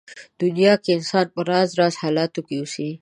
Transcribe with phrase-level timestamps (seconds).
[0.41, 2.89] دنيا کې انسان په راز راز حالاتو کې اوسي.